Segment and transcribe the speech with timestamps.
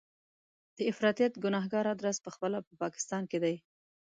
[0.77, 3.55] د افراطیت ګنهګار ادرس په خپله په پاکستان کې دی.